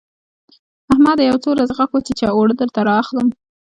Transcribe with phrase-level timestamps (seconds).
[0.91, 1.23] احمده!
[1.29, 3.27] يو څو ورځې غاښ وچيچه؛ اوړه درته اخلم.